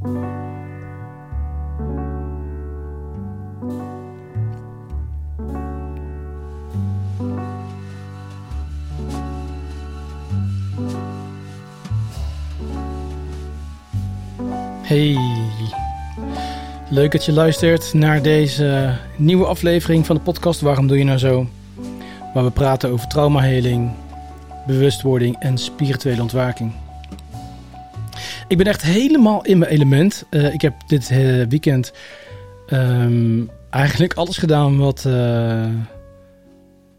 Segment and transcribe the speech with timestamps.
[0.00, 0.08] Hey,
[16.88, 21.18] leuk dat je luistert naar deze nieuwe aflevering van de podcast Waarom Doe Je Nou
[21.18, 21.46] Zo?
[22.34, 23.90] Waar we praten over traumaheling,
[24.66, 26.72] bewustwording en spirituele ontwaking.
[28.50, 30.24] Ik ben echt helemaal in mijn element.
[30.30, 31.92] Uh, ik heb dit uh, weekend
[32.72, 35.70] um, eigenlijk alles gedaan wat, uh,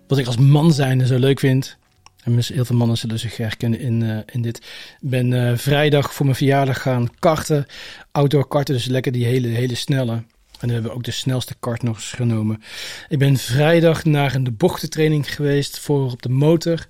[0.08, 1.77] wat ik als man zijnde zo leuk vind.
[2.24, 4.58] En heel veel mannen zullen zich herkennen in, in dit.
[5.02, 7.66] Ik ben vrijdag voor mijn verjaardag gaan karten.
[8.12, 10.24] Outdoor karten, dus lekker die hele, hele snelle.
[10.60, 12.62] En we hebben ook de snelste kart nog eens genomen.
[13.10, 16.86] Ik ben vrijdag naar een bochtentraining geweest voor op de motor.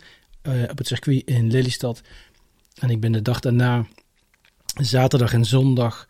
[0.70, 2.02] Op het circuit in Lelystad.
[2.80, 3.86] En ik ben de dag daarna,
[4.76, 6.08] zaterdag en zondag,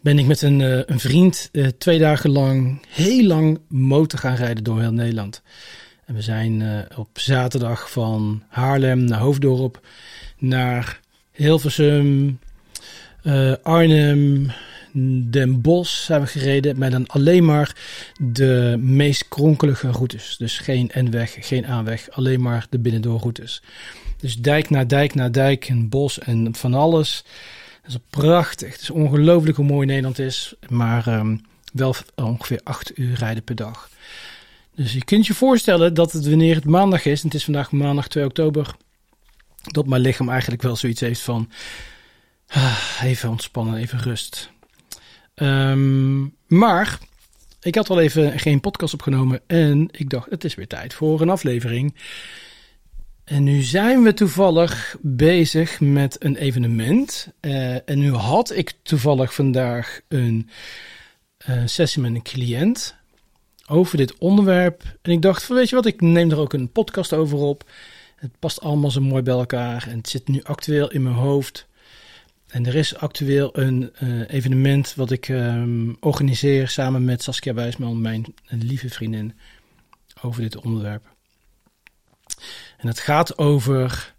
[0.00, 0.60] ben ik met een,
[0.92, 5.42] een vriend twee dagen lang, heel lang motor gaan rijden door heel Nederland.
[6.04, 9.86] En we zijn uh, op zaterdag van Haarlem naar Hoofddorp
[10.38, 11.00] naar
[11.32, 12.38] Hilversum,
[13.62, 14.50] Arnhem,
[15.30, 16.78] Den Bosch zijn we gereden.
[16.78, 17.76] Maar dan alleen maar
[18.22, 20.36] de meest kronkelige routes.
[20.36, 23.62] Dus geen N-weg, geen aanweg, alleen maar de binnendoorroutes.
[24.16, 27.24] Dus dijk na dijk na dijk, en bos en van alles.
[27.82, 28.72] Dat is prachtig.
[28.72, 30.54] Het is ongelooflijk hoe mooi Nederland is.
[30.68, 31.40] Maar um,
[31.72, 33.90] wel ongeveer acht uur rijden per dag.
[34.74, 37.72] Dus je kunt je voorstellen dat het wanneer het maandag is, en het is vandaag
[37.72, 38.74] maandag 2 oktober,
[39.62, 41.50] dat mijn lichaam eigenlijk wel zoiets heeft van
[42.46, 44.50] ah, even ontspannen, even rust.
[45.34, 46.98] Um, maar
[47.60, 51.20] ik had al even geen podcast opgenomen en ik dacht, het is weer tijd voor
[51.20, 51.94] een aflevering.
[53.30, 57.28] En nu zijn we toevallig bezig met een evenement.
[57.40, 60.48] Uh, en nu had ik toevallig vandaag een
[61.48, 62.96] uh, sessie met een cliënt
[63.66, 64.82] over dit onderwerp.
[65.02, 67.70] En ik dacht, van, weet je wat, ik neem er ook een podcast over op.
[68.16, 71.66] Het past allemaal zo mooi bij elkaar en het zit nu actueel in mijn hoofd.
[72.46, 78.00] En er is actueel een uh, evenement wat ik um, organiseer samen met Saskia Wijsman,
[78.00, 79.34] mijn lieve vriendin,
[80.22, 81.09] over dit onderwerp.
[82.76, 84.14] En het gaat over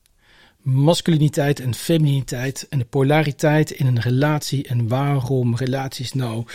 [0.61, 6.45] masculiniteit en femininiteit en de polariteit in een relatie en waarom relaties nou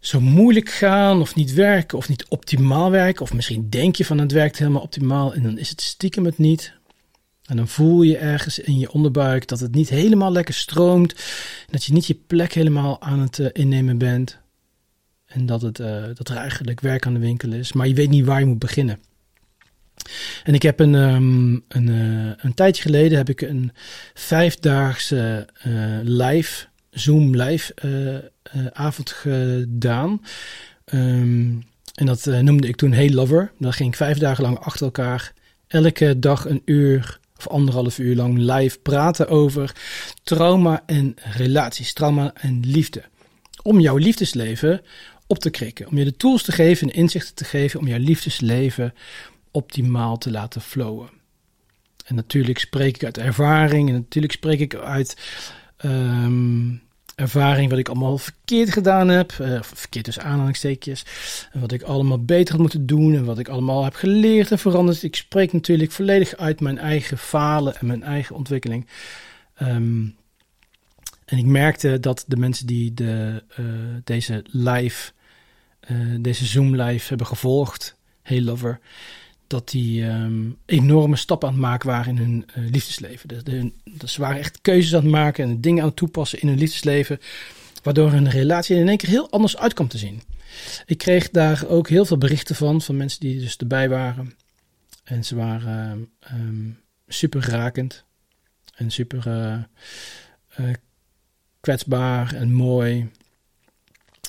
[0.00, 3.22] zo moeilijk gaan of niet werken of niet optimaal werken.
[3.22, 6.38] Of misschien denk je van het werkt helemaal optimaal en dan is het stiekem het
[6.38, 6.78] niet.
[7.44, 11.14] En dan voel je ergens in je onderbuik dat het niet helemaal lekker stroomt.
[11.70, 14.38] Dat je niet je plek helemaal aan het uh, innemen bent.
[15.26, 17.72] En dat, het, uh, dat er eigenlijk werk aan de winkel is.
[17.72, 18.98] Maar je weet niet waar je moet beginnen.
[20.44, 23.72] En ik heb een, um, een, uh, een tijdje geleden heb ik een
[24.14, 25.48] vijfdaagse
[26.02, 30.22] live Zoom live uh, avond gedaan.
[30.94, 31.62] Um,
[31.94, 33.52] en dat noemde ik toen Hey Lover.
[33.58, 35.32] Dan ging ik vijf dagen lang achter elkaar
[35.66, 39.76] elke dag een uur of anderhalf uur lang live praten over
[40.22, 43.02] trauma en relaties, trauma en liefde.
[43.62, 44.80] Om jouw liefdesleven
[45.26, 45.86] op te krikken.
[45.88, 48.94] Om je de tools te geven en inzichten te geven om jouw liefdesleven
[49.50, 51.08] optimaal te laten flowen.
[52.04, 55.16] En natuurlijk spreek ik uit ervaring en natuurlijk spreek ik uit
[55.84, 56.82] um,
[57.14, 59.32] ervaring wat ik allemaal verkeerd gedaan heb.
[59.40, 61.04] Uh, verkeerd dus aanhalingstekens.
[61.52, 63.14] En wat ik allemaal beter had moeten doen.
[63.14, 65.02] En wat ik allemaal heb geleerd en veranderd.
[65.02, 68.86] Ik spreek natuurlijk volledig uit mijn eigen falen en mijn eigen ontwikkeling.
[69.62, 70.16] Um,
[71.24, 73.66] en ik merkte dat de mensen die de, uh,
[74.04, 75.12] deze live,
[75.90, 77.96] uh, deze Zoom live hebben gevolgd.
[78.22, 78.80] Hey Lover
[79.50, 83.28] dat die um, enorme stappen aan het maken waren in hun uh, liefdesleven.
[83.28, 83.72] De,
[84.06, 87.20] ze waren echt keuzes aan het maken en dingen aan het toepassen in hun liefdesleven,
[87.82, 90.22] waardoor hun relatie in één keer heel anders uit kwam te zien.
[90.86, 94.34] Ik kreeg daar ook heel veel berichten van, van mensen die dus erbij waren.
[95.04, 98.04] En ze waren um, super rakend
[98.74, 99.58] en super uh,
[100.66, 100.74] uh,
[101.60, 103.10] kwetsbaar en mooi.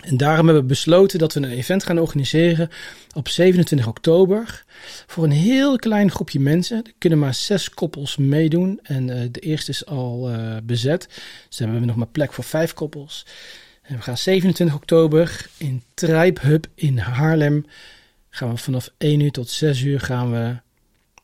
[0.01, 2.69] En daarom hebben we besloten dat we een event gaan organiseren
[3.15, 4.63] op 27 oktober.
[5.07, 6.77] Voor een heel klein groepje mensen.
[6.77, 8.79] Er kunnen maar zes koppels meedoen.
[8.83, 11.07] En uh, de eerste is al uh, bezet.
[11.49, 13.25] Dus hebben we nog maar plek voor vijf koppels.
[13.81, 17.65] En we gaan 27 oktober in Tribe Hub in Haarlem.
[18.29, 20.55] Gaan we vanaf 1 uur tot 6 uur gaan we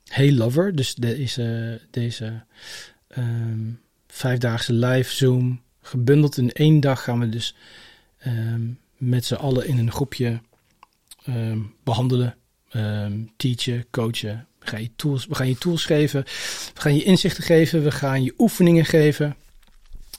[0.07, 0.75] Hey Lover.
[0.75, 2.43] Dus deze, deze
[3.17, 5.61] um, vijfdaagse live Zoom.
[5.81, 7.55] Gebundeld in één dag gaan we dus
[8.27, 10.41] um, met z'n allen in een groepje
[11.27, 12.35] um, behandelen,
[12.75, 14.47] um, teachen, coachen.
[14.59, 16.23] We gaan, je tools, we gaan je tools geven,
[16.73, 19.35] we gaan je inzichten geven, we gaan je oefeningen geven.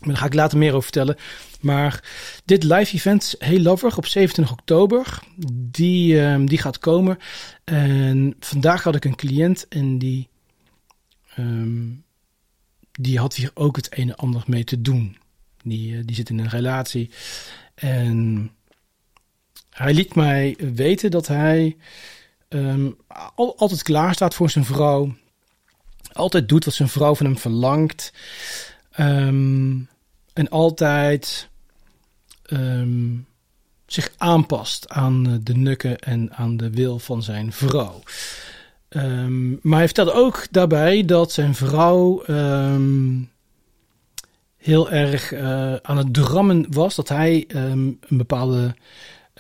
[0.01, 1.17] Maar daar ga ik later meer over vertellen.
[1.61, 2.05] Maar
[2.45, 5.19] dit live event, Hey Lover, op 27 oktober,
[5.53, 7.19] die, ehm, die gaat komen.
[7.65, 10.29] En vandaag had ik een cliënt en die,
[11.35, 11.87] ehm,
[12.93, 15.17] die had hier ook het een en ander mee te doen.
[15.63, 17.11] Die, eh, die zit in een relatie.
[17.79, 18.51] En
[19.71, 21.77] hij liet mij weten dat hij
[22.49, 22.97] um,
[23.35, 25.15] altijd klaar staat voor zijn vrouw.
[26.13, 28.13] Altijd doet wat zijn vrouw van hem verlangt.
[29.01, 29.89] Um,
[30.33, 31.49] en altijd
[32.53, 33.27] um,
[33.87, 38.03] zich aanpast aan de nukken en aan de wil van zijn vrouw.
[39.63, 42.23] Maar hij vertelde ook daarbij dat zijn vrouw
[44.59, 46.95] heel erg uh, aan het drammen was.
[46.95, 48.75] Dat hij een bepaalde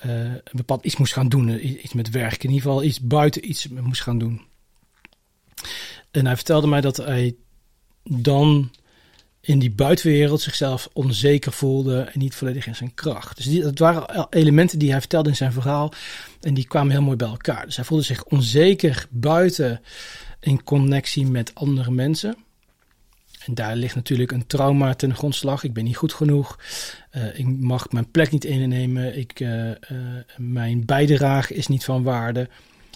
[0.06, 1.66] uh, een bepaald iets moest gaan doen.
[1.66, 2.44] Iets met werk.
[2.44, 4.42] In ieder geval iets buiten iets moest gaan doen.
[6.10, 7.36] En hij vertelde mij dat hij
[8.02, 8.70] dan
[9.40, 13.36] in die buitenwereld zichzelf onzeker voelde en niet volledig in zijn kracht.
[13.36, 15.92] Dus die, dat waren elementen die hij vertelde in zijn verhaal
[16.40, 17.64] en die kwamen heel mooi bij elkaar.
[17.64, 19.80] Dus hij voelde zich onzeker buiten
[20.40, 22.36] in connectie met andere mensen.
[23.48, 25.64] En daar ligt natuurlijk een trauma ten grondslag.
[25.64, 26.58] Ik ben niet goed genoeg.
[27.16, 29.18] Uh, ik mag mijn plek niet innemen.
[29.18, 29.74] Ik, uh, uh,
[30.36, 32.48] mijn bijdrage is niet van waarde.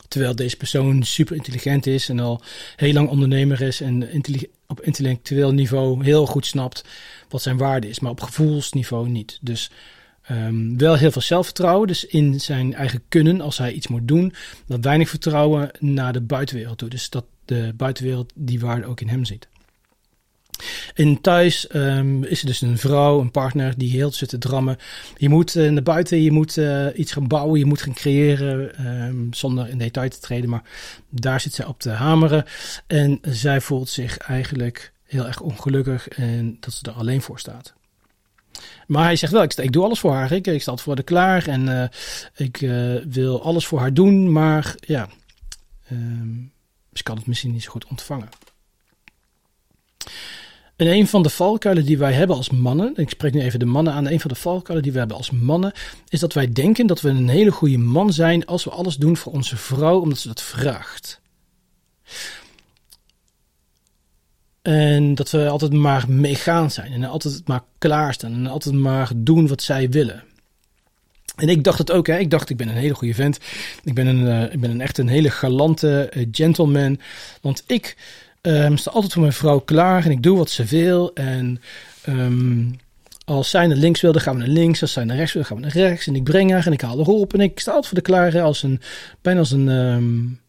[0.09, 2.43] Terwijl deze persoon super intelligent is en al
[2.77, 4.23] heel lang ondernemer is en
[4.67, 6.85] op intellectueel niveau heel goed snapt
[7.29, 9.39] wat zijn waarde is, maar op gevoelsniveau niet.
[9.41, 9.71] Dus
[10.31, 14.35] um, wel heel veel zelfvertrouwen, dus in zijn eigen kunnen als hij iets moet doen,
[14.67, 16.89] maar weinig vertrouwen naar de buitenwereld toe.
[16.89, 19.49] Dus dat de buitenwereld die waarde ook in hem ziet.
[20.94, 24.76] En thuis um, is er dus een vrouw, een partner die heel zit te drammen.
[25.17, 28.87] Je moet uh, naar buiten, je moet uh, iets gaan bouwen, je moet gaan creëren,
[28.87, 30.50] um, zonder in detail te treden.
[30.50, 30.62] Maar
[31.09, 32.44] daar zit zij op te hameren.
[32.87, 37.75] En zij voelt zich eigenlijk heel erg ongelukkig en dat ze er alleen voor staat.
[38.87, 40.32] Maar hij zegt wel, ik, doe alles voor haar.
[40.32, 41.85] Ik, ik sta altijd voor haar klaar en uh,
[42.47, 42.56] ik
[43.08, 44.32] wil alles voor haar doen.
[44.32, 45.08] Maar ja,
[45.93, 46.53] um,
[46.93, 48.29] ze kan het misschien niet zo goed ontvangen.
[50.82, 53.64] En een van de valkuilen die wij hebben als mannen, ik spreek nu even de
[53.64, 55.73] mannen aan, een van de valkuilen die we hebben als mannen,
[56.08, 59.17] is dat wij denken dat we een hele goede man zijn als we alles doen
[59.17, 61.20] voor onze vrouw, omdat ze dat vraagt.
[64.62, 69.49] En dat we altijd maar meegaan zijn en altijd maar klaarstaan en altijd maar doen
[69.49, 70.25] wat zij willen.
[71.37, 72.19] En ik dacht het ook, hè.
[72.19, 73.38] ik dacht ik ben een hele goede vent.
[73.84, 77.00] Ik ben een, uh, ik ben een echt een hele galante uh, gentleman.
[77.40, 77.96] Want ik
[78.43, 81.15] um, sta altijd voor mijn vrouw klaar en ik doe wat ze wil.
[81.15, 81.61] En
[82.09, 82.79] um,
[83.25, 84.81] als zij naar links wil, dan gaan we naar links.
[84.81, 86.06] Als zij naar rechts wil, dan gaan we naar rechts.
[86.06, 87.35] En ik breng haar en ik haal haar op.
[87.35, 88.81] En ik sta altijd voor de klaar als een,
[89.21, 90.41] bijna als een, um,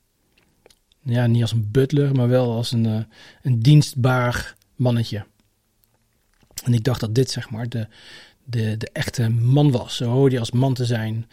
[1.01, 2.99] ja, niet als een butler, maar wel als een, uh,
[3.41, 5.25] een dienstbaar mannetje.
[6.63, 7.87] En ik dacht dat dit, zeg maar, de,
[8.43, 9.95] de, de echte man was.
[9.95, 11.27] Zo hoorde je als man te zijn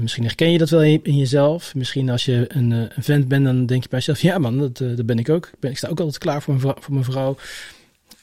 [0.00, 1.74] misschien herken je dat wel in jezelf.
[1.74, 4.58] Misschien als je een, eh, een vent bent, dan denk je bij jezelf: ja, man,
[4.58, 5.46] dat, eh, dat ben ik ook.
[5.46, 6.82] Ik, ben, ik sta ook altijd klaar voor mijn vrouw.
[6.82, 7.36] Voor mijn vrouw.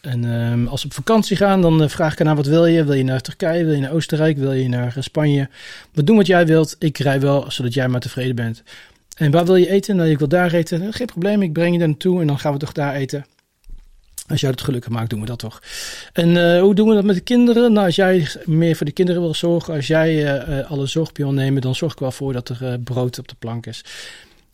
[0.02, 2.84] En um, als we op vakantie gaan, dan uh, vraag ik aan wat wil je?
[2.84, 3.66] Wil je naar Turkije?
[3.66, 4.38] Wil je naar Oostenrijk?
[4.38, 5.50] Wil je naar Spanje?
[5.92, 6.76] We doen wat jij wilt.
[6.80, 8.64] Ik rij wel, zodat jij maar tevreden bent.
[9.18, 9.96] En waar wil je eten?
[9.96, 10.94] Nou, ik wil daar eten.
[10.94, 13.26] Geen probleem, ik breng je daar naartoe en dan gaan we toch daar eten.
[14.34, 15.62] Als jij het gelukkig maakt, doen we dat toch.
[16.14, 17.74] En uh, hoe doen we dat met de kinderen?
[17.74, 21.32] Nou, als jij meer voor de kinderen wil zorgen, als jij uh, alle zorg wil
[21.32, 23.86] nemen, dan zorg ik wel voor dat er brood op de plank is.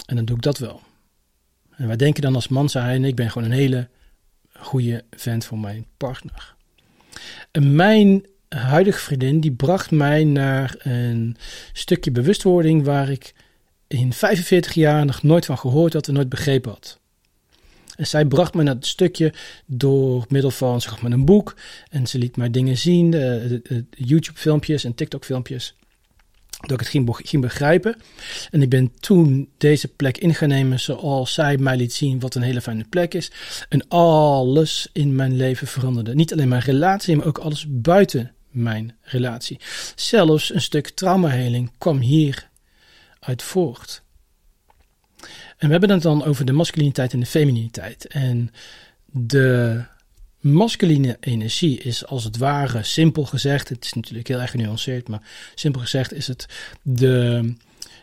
[0.06, 0.82] En dan doe ik dat wel.
[1.76, 3.88] En wij denken dan als man zijn, ik ben gewoon een hele
[4.54, 6.56] goede vent voor mijn partner.
[7.52, 11.38] En mijn huidige vriendin, die bracht mij naar een
[11.74, 13.34] stukje bewustwording waar ik
[13.88, 17.00] in 45 jaar nog nooit van gehoord had en nooit begrepen had.
[18.00, 19.34] En zij bracht me naar het stukje
[19.66, 21.56] door middel van zeg maar, een boek.
[21.90, 25.76] En ze liet mij dingen zien, uh, YouTube-filmpjes en TikTok-filmpjes.
[26.60, 26.88] Dat ik het
[27.28, 27.96] ging, begrijpen.
[28.52, 32.36] En ik ben toen deze plek in gaan nemen zoals zij mij liet zien wat
[32.36, 33.32] een hele fijne plek is.
[33.70, 36.16] En alles in mijn leven veranderde.
[36.16, 39.60] Niet alleen mijn relatie, maar ook alles buiten mijn relatie.
[39.96, 42.50] Zelfs een stuk traumaheling kwam hier
[43.20, 44.04] uit voort.
[45.60, 48.08] En we hebben het dan over de masculiniteit en de femininiteit.
[48.08, 48.52] En
[49.06, 49.82] de
[50.40, 55.22] masculine energie is als het ware, simpel gezegd, het is natuurlijk heel erg genuanceerd, maar
[55.56, 56.46] simpel gezegd is het
[56.82, 57.54] de,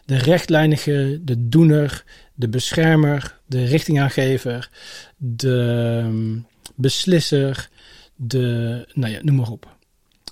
[0.05, 4.71] de rechtlijnige, de doener, de beschermer, de richtingaangever,
[5.17, 6.39] de ehm,
[6.75, 7.69] beslisser,
[8.17, 9.76] de, nou ja, noem maar op.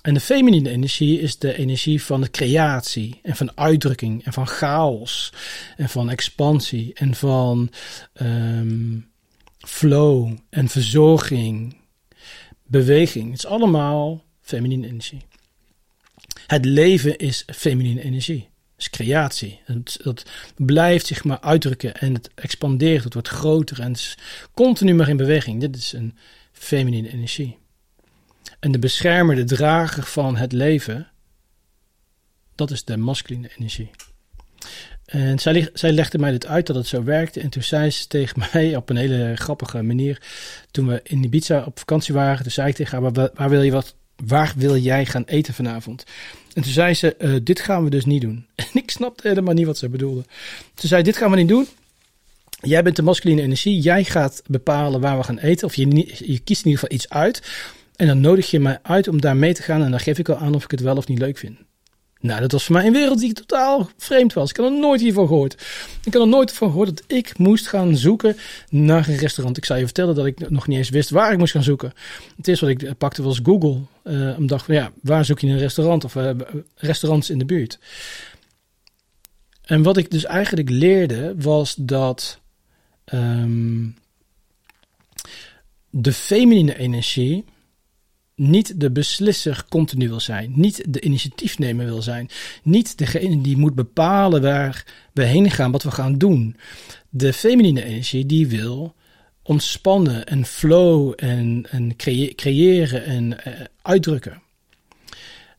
[0.05, 4.47] En de feminine energie is de energie van de creatie en van uitdrukking en van
[4.47, 5.33] chaos
[5.77, 7.71] en van expansie en van
[8.21, 9.11] um,
[9.57, 11.75] flow en verzorging.
[12.63, 13.29] beweging.
[13.29, 15.21] Het is allemaal feminine energie.
[16.47, 18.49] Het leven is feminine energie.
[18.77, 19.59] Is creatie.
[19.63, 23.03] Het, dat blijft zich maar uitdrukken en het expandeert.
[23.03, 24.17] Het wordt groter en het is
[24.53, 25.59] continu maar in beweging.
[25.59, 26.17] Dit is een
[26.51, 27.57] feminine energie.
[28.59, 31.07] En de beschermer, de drager van het leven,
[32.55, 33.89] dat is de masculine energie.
[35.05, 37.39] En zij, zij legde mij dit uit dat het zo werkte.
[37.39, 40.21] En toen zei ze tegen mij op een hele grappige manier.
[40.71, 42.43] Toen we in Ibiza op vakantie waren.
[42.43, 46.03] Toen zei ik tegen haar: waar, wil, je wat, waar wil jij gaan eten vanavond?
[46.53, 48.45] En toen zei ze: uh, Dit gaan we dus niet doen.
[48.55, 50.25] En ik snapte helemaal niet wat ze bedoelde.
[50.75, 51.67] Ze zei: Dit gaan we niet doen.
[52.61, 53.79] Jij bent de masculine energie.
[53.79, 55.67] Jij gaat bepalen waar we gaan eten.
[55.67, 55.87] Of je,
[56.25, 57.41] je kiest in ieder geval iets uit.
[57.95, 59.83] En dan nodig je mij uit om daar mee te gaan.
[59.83, 61.57] En dan geef ik al aan of ik het wel of niet leuk vind.
[62.19, 64.49] Nou, dat was voor mij een wereld die totaal vreemd was.
[64.49, 65.53] Ik had er nooit hiervan gehoord.
[66.03, 68.37] Ik had er nooit van gehoord dat ik moest gaan zoeken
[68.69, 69.57] naar een restaurant.
[69.57, 71.93] Ik zou je vertellen dat ik nog niet eens wist waar ik moest gaan zoeken.
[72.37, 73.79] Het eerste wat ik pakte was Google.
[74.03, 76.29] Uh, om dacht van ja, waar zoek je een restaurant of uh,
[76.75, 77.79] restaurants in de buurt?
[79.61, 82.39] En wat ik dus eigenlijk leerde was dat
[83.13, 83.95] um,
[85.89, 87.45] de feminine energie
[88.35, 92.29] niet de beslisser continu wil zijn, niet de initiatiefnemer wil zijn,
[92.63, 96.55] niet degene die moet bepalen waar we heen gaan, wat we gaan doen.
[97.09, 98.95] De feminine energie die wil
[99.43, 101.95] ontspannen en flow en, en
[102.35, 104.41] creëren en uh, uitdrukken.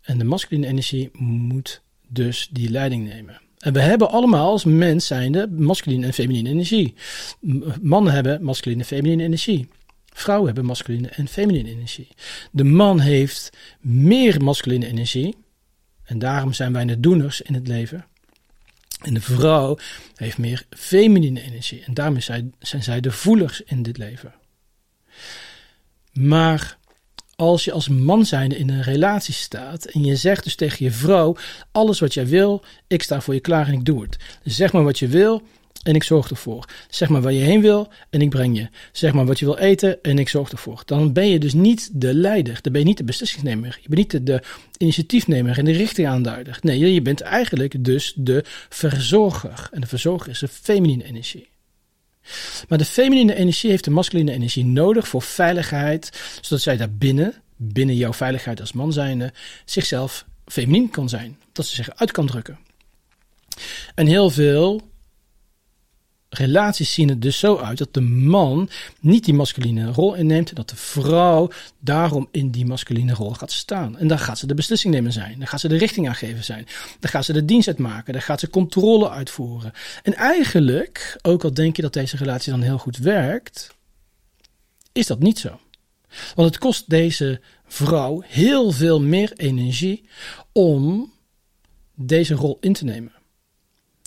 [0.02, 3.40] En de masculine energie moet dus die leiding nemen.
[3.58, 6.94] En we hebben allemaal als mens zijnde masculine en feminine energie.
[7.82, 9.68] Mannen hebben masculine en feminine energie.
[10.16, 12.08] Vrouwen hebben masculine en feminine energie.
[12.50, 15.36] De man heeft meer masculine energie.
[16.04, 18.06] En daarom zijn wij de doeners in het leven.
[19.02, 19.78] En de vrouw
[20.14, 21.82] heeft meer feminine energie.
[21.84, 24.34] En daarom zijn zij de voelers in dit leven.
[26.12, 26.78] Maar
[27.34, 30.92] als je als man zijnde in een relatie staat en je zegt dus tegen je
[30.92, 31.36] vrouw:
[31.72, 34.16] alles wat jij wil, ik sta voor je klaar en ik doe het.
[34.44, 35.42] Zeg maar wat je wil
[35.82, 36.68] en ik zorg ervoor.
[36.90, 38.68] Zeg maar waar je heen wil en ik breng je.
[38.92, 40.82] Zeg maar wat je wil eten en ik zorg ervoor.
[40.84, 42.58] Dan ben je dus niet de leider.
[42.62, 43.78] Dan ben je niet de beslissingsnemer.
[43.82, 44.42] Je bent niet de,
[44.78, 46.58] initiatiefnemer en de richtingaanduider.
[46.60, 49.68] Nee, je bent eigenlijk dus de verzorger.
[49.72, 51.48] En de verzorger is de feminine energie.
[52.68, 57.34] Maar de feminine energie heeft de masculine energie nodig voor veiligheid, zodat zij daar binnen,
[57.56, 59.32] binnen jouw veiligheid als man zijnde,
[59.64, 61.38] zichzelf feminien kan zijn.
[61.52, 62.58] Dat ze zich uit kan drukken.
[63.94, 64.82] En heel veel
[66.36, 68.68] relaties zien er dus zo uit dat de man
[69.00, 73.98] niet die masculine rol inneemt dat de vrouw daarom in die masculine rol gaat staan.
[73.98, 76.66] En dan gaat ze de beslissing nemen zijn, dan gaat ze de richting aangeven zijn,
[77.00, 79.72] dan gaat ze de dienst uitmaken, dan gaat ze controle uitvoeren.
[80.02, 83.74] En eigenlijk, ook al denk je dat deze relatie dan heel goed werkt,
[84.92, 85.60] is dat niet zo.
[86.34, 90.08] Want het kost deze vrouw heel veel meer energie
[90.52, 91.12] om
[91.94, 93.15] deze rol in te nemen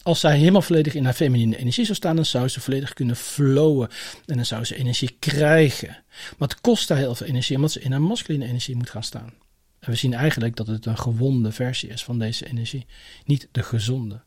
[0.10, 3.16] als zij helemaal volledig in haar feminine energie zou staan, dan zou ze volledig kunnen
[3.16, 3.90] flowen.
[4.26, 5.98] En dan zou ze energie krijgen.
[6.38, 9.04] Maar het kost haar heel veel energie, omdat ze in haar masculine energie moet gaan
[9.04, 9.34] staan.
[9.80, 12.86] En we zien eigenlijk dat het een gewonde versie is van deze energie,
[13.26, 14.22] niet de gezonde.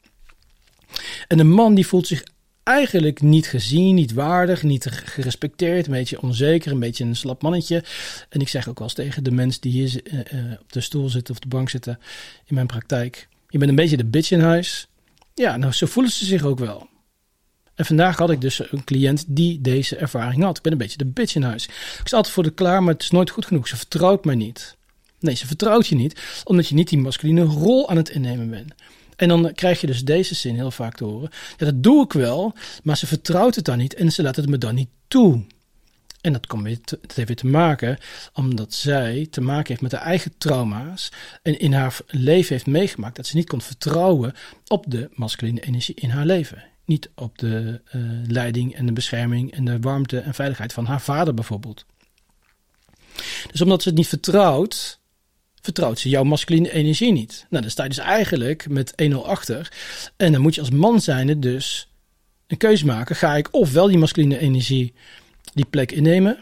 [1.29, 2.25] En de man die voelt zich
[2.63, 7.85] eigenlijk niet gezien, niet waardig, niet gerespecteerd, een beetje onzeker, een beetje een slap mannetje.
[8.29, 11.09] En ik zeg ook wel eens tegen de mensen die hier uh, op de stoel
[11.09, 11.99] zitten of de bank zitten
[12.47, 14.87] in mijn praktijk: Je bent een beetje de bitch in huis.
[15.35, 16.91] Ja, nou, zo voelen ze zich ook wel.
[17.75, 20.57] En vandaag had ik dus een cliënt die deze ervaring had.
[20.57, 21.65] Ik ben een beetje de bitch in huis.
[21.65, 23.69] Ik altijd voor de klaar, maar het is nooit goed genoeg.
[23.69, 24.77] Ze vertrouwt mij niet.
[25.21, 28.75] Nee, ze vertrouwt je niet, omdat je niet die masculine rol aan het innemen bent.
[29.17, 31.31] En dan krijg je dus deze zin heel vaak te horen.
[31.57, 34.49] Ja, dat doe ik wel, maar ze vertrouwt het dan niet en ze laat het
[34.49, 35.45] me dan niet toe.
[36.23, 37.99] En dat, komt heeft weer te maken
[38.33, 41.13] omdat zij te maken heeft met haar eigen trauma's.
[41.43, 44.35] En in haar leven heeft meegemaakt dat ze niet kon vertrouwen
[44.67, 46.65] op de masculine energie in haar leven.
[46.85, 51.01] Niet op de uh, leiding en de bescherming en de warmte en veiligheid van haar
[51.01, 51.85] vader bijvoorbeeld.
[53.51, 55.01] Dus omdat ze het niet vertrouwt,
[55.61, 57.47] vertrouwt ze jouw masculine energie niet.
[57.51, 59.73] Nou, dan sta je dus eigenlijk met 1-0 achter.
[60.17, 61.89] En dan moet je als man zijnde dus
[62.47, 63.17] een keuze maken.
[63.17, 64.95] Ga ik ofwel die masculine energie
[65.55, 66.39] die plek innemen?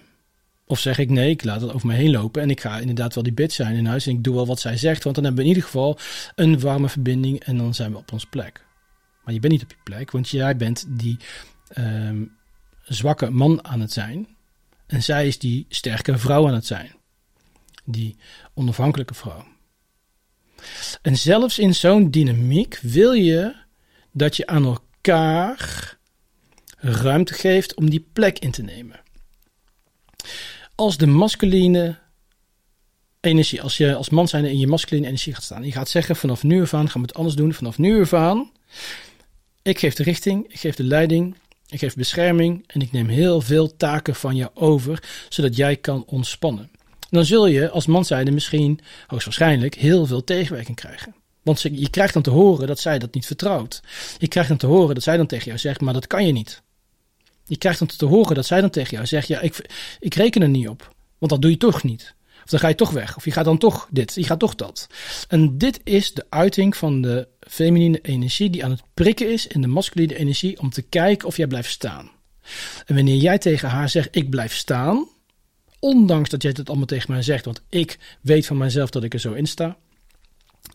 [0.67, 3.15] Of zeg ik nee, ik laat het over me heen lopen en ik ga inderdaad
[3.15, 5.25] wel die bitch zijn in huis en ik doe wel wat zij zegt, want dan
[5.25, 5.99] hebben we in ieder geval
[6.35, 8.67] een warme verbinding en dan zijn we op ons plek.
[9.25, 11.17] Maar je bent niet op je plek, want jij bent die
[11.69, 12.25] ehm,
[12.83, 14.29] zwakke man aan het zijn
[14.87, 16.95] en zij is die sterke vrouw aan het zijn.
[17.85, 18.17] Die
[18.55, 19.45] onafhankelijke vrouw.
[21.03, 23.55] En zelfs in zo'n dynamiek wil je
[24.13, 25.99] dat je aan elkaar
[26.81, 29.01] ruimte geeft om die plek in te nemen.
[30.75, 31.99] Als de masculine
[33.21, 33.63] energie.
[33.63, 35.65] Als je als man zijn in je masculine energie gaat staan.
[35.65, 37.55] Je gaat zeggen vanaf nu af aan gaan we het anders doen.
[37.55, 38.51] Vanaf nu af aan.
[39.63, 40.53] Ik geef de richting.
[40.53, 41.35] Ik geef de leiding.
[41.69, 42.65] Ik geef bescherming.
[42.67, 45.03] En ik neem heel veel taken van je over.
[45.29, 46.71] Zodat jij kan ontspannen.
[47.11, 51.15] Dan zul je als man zijnde misschien hoogstwaarschijnlijk heel veel tegenwerking krijgen.
[51.43, 53.81] Want je krijgt dan te horen dat zij dat niet vertrouwt.
[54.19, 56.33] Je krijgt dan te horen dat zij dan tegen jou zegt, maar dat kan je
[56.33, 56.63] niet.
[57.51, 60.43] Je krijgt dan te horen dat zij dan tegen jou zegt, ja, ik, ik reken
[60.43, 60.95] er niet op.
[61.19, 62.15] Want dat doe je toch niet.
[62.45, 63.17] Of dan ga je toch weg.
[63.17, 64.15] Of je gaat dan toch dit.
[64.15, 64.87] Je gaat toch dat.
[65.29, 69.61] En dit is de uiting van de feminine energie die aan het prikken is in
[69.61, 72.11] de masculine energie om te kijken of jij blijft staan.
[72.87, 75.09] En wanneer jij tegen haar zegt, ik blijf staan,
[75.79, 79.15] ondanks dat jij het allemaal tegen mij zegt, want ik weet van mijzelf dat ik
[79.15, 79.77] er zo in sta,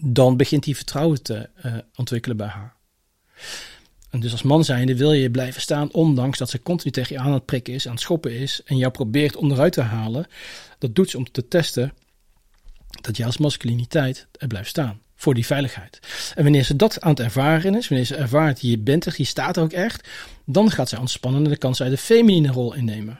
[0.01, 2.75] dan begint die vertrouwen te uh, ontwikkelen bij haar.
[4.19, 7.33] Dus als man zijnde wil je blijven staan, ondanks dat ze continu tegen je aan
[7.33, 10.27] het prikken is, aan het schoppen is en jou probeert onderuit te halen.
[10.79, 11.93] Dat doet ze om te testen
[13.01, 14.99] dat jij als masculiniteit er blijft staan.
[15.15, 15.99] Voor die veiligheid.
[16.35, 19.23] En wanneer ze dat aan het ervaren is, wanneer ze ervaart, je bent er, je
[19.23, 20.07] staat er ook echt,
[20.45, 23.19] dan gaat zij ontspannen en dan kan zij de feminine rol innemen.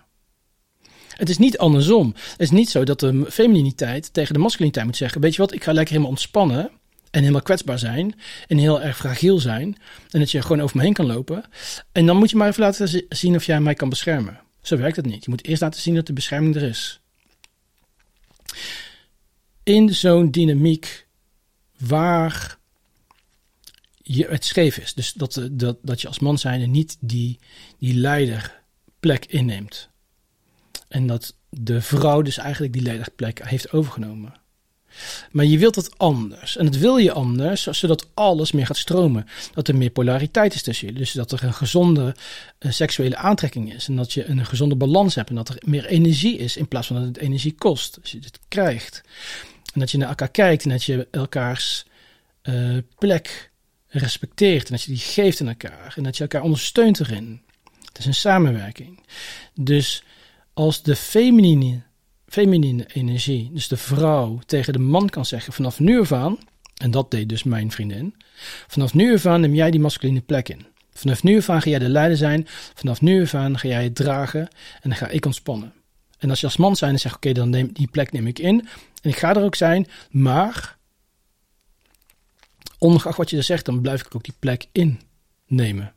[1.10, 2.14] Het is niet andersom.
[2.32, 5.54] Het is niet zo dat de femininiteit tegen de masculiniteit moet zeggen: Weet je wat,
[5.54, 6.72] ik ga lekker helemaal ontspannen.
[7.16, 8.20] En helemaal kwetsbaar zijn.
[8.48, 9.78] En heel erg fragiel zijn.
[10.10, 11.44] En dat je gewoon over me heen kan lopen.
[11.92, 14.40] En dan moet je maar even laten zien of jij mij kan beschermen.
[14.62, 15.24] Zo werkt het niet.
[15.24, 17.00] Je moet eerst laten zien dat de bescherming er is.
[19.64, 21.08] In zo'n dynamiek
[21.78, 22.58] waar
[24.02, 24.94] je het scheef is.
[24.94, 27.40] Dus dat, dat, dat je als man zijnde niet die,
[27.80, 29.90] die leiderplek inneemt.
[30.88, 34.44] En dat de vrouw dus eigenlijk die leiderplek heeft overgenomen.
[35.32, 36.58] Maar je wilt het anders.
[36.58, 39.28] En dat wil je anders, zodat alles meer gaat stromen.
[39.54, 41.02] Dat er meer polariteit is tussen jullie.
[41.02, 42.16] Dus dat er een gezonde
[42.60, 43.88] uh, seksuele aantrekking is.
[43.88, 45.30] En dat je een gezonde balans hebt.
[45.30, 47.98] En dat er meer energie is in plaats van dat het energie kost.
[48.02, 49.02] Dus je het krijgt.
[49.74, 51.86] En dat je naar elkaar kijkt en dat je elkaars
[52.44, 53.52] uh, plek
[53.88, 54.66] respecteert.
[54.66, 55.94] En dat je die geeft aan elkaar.
[55.98, 57.42] En dat je elkaar ondersteunt erin.
[57.86, 59.00] Het is een samenwerking.
[59.54, 60.04] Dus
[60.54, 61.82] als de feminine,
[62.28, 66.38] feminine energie, dus de vrouw, tegen de man kan zeggen vanaf nu af aan,
[66.76, 68.16] en dat deed dus mijn vriendin,
[68.68, 70.66] vanaf nu af aan neem jij die masculine plek in.
[70.94, 73.84] Vanaf nu af aan ga jij de leider zijn, vanaf nu af aan ga jij
[73.84, 74.48] het dragen
[74.82, 75.74] en dan ga ik ontspannen.
[76.18, 78.40] En als je als man zijn en zegt, oké, dan neem die plek neem ik
[78.40, 78.68] in
[79.02, 80.78] en ik ga er ook zijn, maar
[82.78, 85.94] ongeacht wat je er zegt, dan blijf ik ook die plek innemen.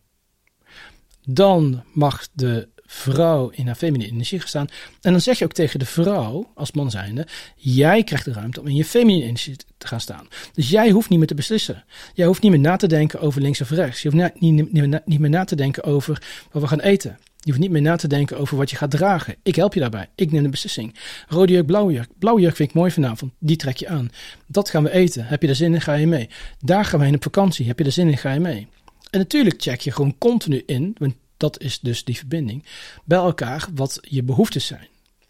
[1.24, 4.68] Dan mag de vrouw in haar feminine energie gestaan.
[5.00, 8.60] En dan zeg je ook tegen de vrouw, als man zijnde, jij krijgt de ruimte
[8.60, 10.26] om in je feminine energie te gaan staan.
[10.52, 11.84] Dus jij hoeft niet meer te beslissen.
[12.14, 14.02] Jij hoeft niet meer na te denken over links of rechts.
[14.02, 17.18] Je hoeft niet, meer na te denken over wat we gaan eten.
[17.38, 19.36] Je hoeft niet meer na te denken over wat je gaat dragen.
[19.42, 20.08] Ik help je daarbij.
[20.14, 20.94] Ik neem de beslissing.
[21.28, 22.08] Rode jurk, blauwe jurk.
[22.18, 23.32] Blauwe jurk vind ik mooi vanavond.
[23.38, 24.10] Die trek je aan.
[24.46, 25.26] Dat gaan we eten.
[25.26, 26.28] Heb je er zin in, ga je mee.
[26.60, 27.66] Daar gaan we heen op vakantie.
[27.66, 28.68] Heb je er zin in, ga je mee.
[29.10, 30.96] En natuurlijk check je gewoon continu in,
[31.38, 32.64] dat is dus die verbinding,
[33.04, 34.88] bij elkaar wat je behoeftes zijn.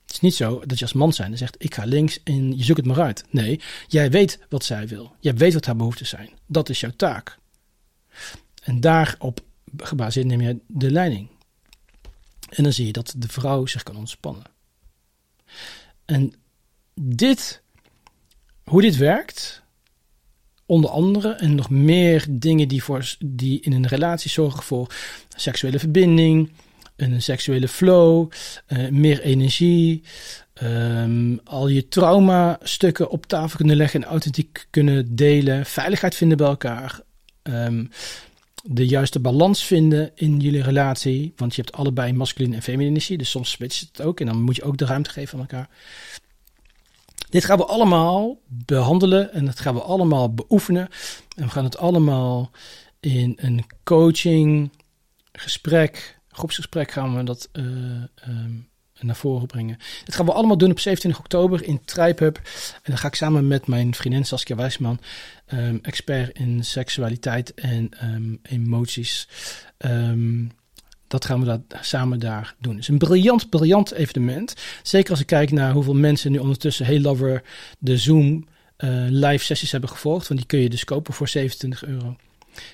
[0.08, 2.56] Het is niet zo dat je als man zijn en zegt: Ik ga links en
[2.56, 3.24] je zoekt het maar uit.
[3.30, 5.12] Nee, jij weet wat zij wil.
[5.20, 6.30] Jij weet wat haar behoeftes zijn.
[6.46, 7.38] Dat is jouw taak.
[8.62, 9.40] En daarop
[9.76, 11.28] gebaseerd neem je de leiding.
[12.48, 14.44] En dan zie je dat de vrouw zich kan ontspannen.
[16.04, 16.32] En
[17.00, 17.62] dit,
[18.64, 19.62] hoe dit werkt,
[20.68, 24.94] onder andere en nog meer dingen die, voor, die in een relatie zorgen voor
[25.36, 26.52] seksuele verbinding,
[26.96, 28.30] een seksuele flow,
[28.68, 30.02] uh, meer energie,
[30.62, 36.46] um, al je trauma-stukken op tafel kunnen leggen en authentiek kunnen delen, veiligheid vinden bij
[36.46, 37.00] elkaar,
[37.42, 37.90] um,
[38.62, 43.18] de juiste balans vinden in jullie relatie, want je hebt allebei masculine en feminine energie,
[43.18, 45.68] dus soms switcht het ook en dan moet je ook de ruimte geven aan elkaar.
[47.28, 50.88] Dit gaan we allemaal behandelen en dat gaan we allemaal beoefenen.
[51.36, 52.50] En we gaan het allemaal
[53.00, 54.70] in een coaching,
[55.32, 57.64] gesprek, groepsgesprek gaan we dat uh,
[59.00, 59.78] naar voren brengen.
[60.04, 62.36] Dat gaan we allemaal doen op 27 oktober in Trijphub.
[62.72, 65.00] En dan ga ik samen met mijn vriendin Saskia Wijsman,
[65.52, 69.28] um, expert in seksualiteit en um, emoties,
[71.08, 72.72] dat gaan we dat samen daar doen.
[72.72, 74.54] Het is een briljant, briljant evenement.
[74.82, 77.42] Zeker als ik kijk naar hoeveel mensen nu ondertussen heel lover
[77.78, 78.46] de Zoom
[78.78, 80.28] uh, live sessies hebben gevolgd.
[80.28, 82.16] Want die kun je dus kopen voor 27 euro.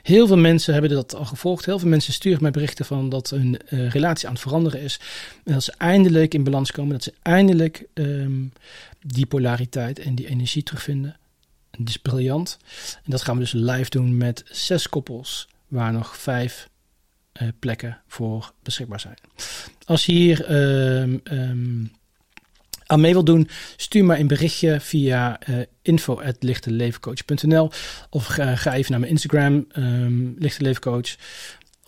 [0.02, 1.64] Heel veel mensen hebben dat al gevolgd.
[1.64, 5.00] Heel veel mensen sturen mij berichten van dat hun uh, relatie aan het veranderen is.
[5.44, 6.92] En dat ze eindelijk in balans komen.
[6.92, 8.52] Dat ze eindelijk um,
[9.00, 11.16] die polariteit en die energie terugvinden.
[11.70, 12.58] Het is briljant.
[13.04, 15.48] En dat gaan we dus live doen met zes koppels.
[15.68, 16.68] Waar nog vijf
[17.42, 19.16] uh, plekken voor beschikbaar zijn.
[19.84, 20.50] Als hier
[21.00, 21.22] um,
[22.86, 27.70] aan mee wil doen, stuur maar een berichtje via uh, info.lichtelevencoach.nl
[28.10, 31.16] of ga, even naar mijn Instagram, um, Lichte Levencoach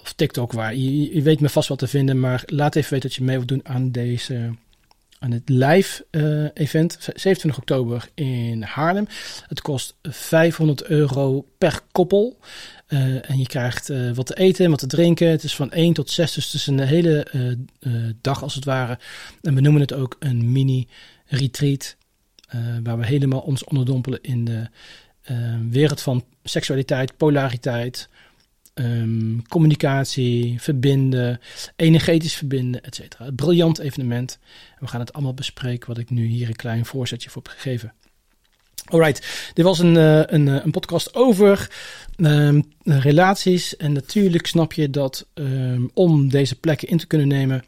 [0.01, 3.09] of TikTok, waar je, je, weet me vast wat te vinden, maar laat even weten
[3.09, 4.51] dat je mee wilt doen aan deze
[5.19, 9.07] aan het live uh, event 27 oktober in Haarlem.
[9.49, 12.37] Het kost 500 euro per koppel.
[12.89, 15.29] Uh, en je krijgt uh, wat te eten en wat te drinken.
[15.29, 17.27] Het is van 1 tot 6, dus het is een hele
[18.21, 18.99] dag als het ware.
[19.43, 20.89] En we noemen het ook een mini
[21.27, 21.97] retreat.
[22.83, 24.69] waar we helemaal ons onderdompelen in de
[25.71, 28.09] wereld van seksualiteit, polariteit,
[28.79, 31.41] um, communicatie, verbinden,
[31.77, 33.01] energetisch verbinden, etc.
[33.35, 34.39] Briljant evenement.
[34.75, 37.53] En we gaan het allemaal bespreken, wat ik nu hier een klein voorzetje voor heb
[37.53, 37.93] gegeven.
[38.85, 41.71] Alright, dit was een, uh, een, een podcast over
[42.17, 43.77] um, relaties.
[43.77, 47.65] En natuurlijk snap je dat um, om deze plekken in te kunnen nemen,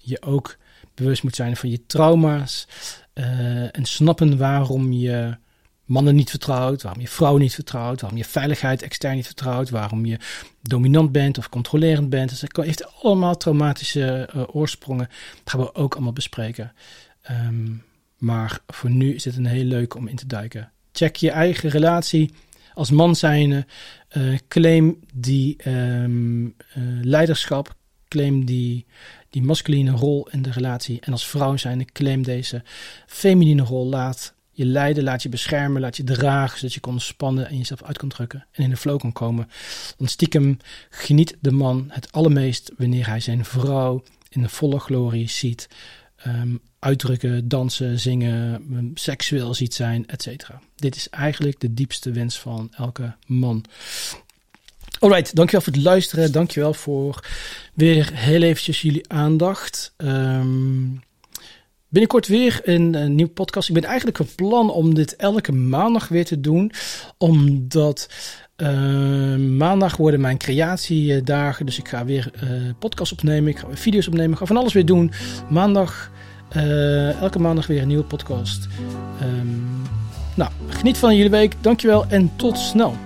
[0.00, 0.56] je ook
[0.94, 2.66] bewust moet zijn van je trauma's.
[3.14, 5.36] Uh, en snappen waarom je
[5.84, 10.04] mannen niet vertrouwt, waarom je vrouwen niet vertrouwt, waarom je veiligheid extern niet vertrouwt, waarom
[10.06, 10.18] je
[10.62, 12.30] dominant bent of controlerend bent.
[12.30, 15.08] Dus het heeft allemaal traumatische oorsprongen.
[15.44, 16.72] Dat gaan we ook allemaal bespreken.
[17.30, 17.82] Um,
[18.22, 20.70] maar voor nu is het een heel leuk om in te duiken.
[20.92, 22.32] Check je eigen relatie
[22.74, 23.66] als man zijnde.
[24.16, 26.52] Uh, claim die um, uh,
[27.00, 27.74] leiderschap.
[28.08, 28.86] Claim die,
[29.30, 31.00] die masculine rol in de relatie.
[31.00, 32.62] En als vrouw zijnde claim deze
[33.06, 33.86] feminine rol.
[33.86, 37.82] Laat je leiden, laat je beschermen, laat je dragen, zodat je kon spannen en jezelf
[37.82, 39.48] uit kan drukken en in de flow kan komen.
[39.98, 40.56] Want stiekem
[40.90, 45.68] geniet de man het allermeest wanneer hij zijn vrouw in de volle glorie ziet.
[46.26, 50.48] Um, uitdrukken, dansen, zingen, seksueel ziet zijn, etc.
[50.76, 53.64] Dit is eigenlijk de diepste wens van elke man.
[54.98, 56.32] Alright, dankjewel voor het luisteren.
[56.32, 57.26] Dankjewel voor
[57.74, 59.94] weer heel eventjes jullie aandacht.
[59.96, 61.02] Um,
[61.92, 63.68] Binnenkort weer een, een nieuwe podcast.
[63.68, 66.72] Ik ben eigenlijk van plan om dit elke maandag weer te doen.
[67.18, 68.08] Omdat
[68.56, 71.66] uh, maandag worden mijn creatiedagen.
[71.66, 73.50] Dus ik ga weer uh, podcasts opnemen.
[73.50, 74.32] Ik ga weer video's opnemen.
[74.32, 75.12] Ik ga van alles weer doen.
[75.50, 76.10] Maandag,
[77.20, 78.68] elke maandag weer een nieuwe podcast.
[79.22, 79.82] Um,
[80.34, 81.54] nou, geniet van jullie week.
[81.60, 82.96] Dankjewel en tot snel.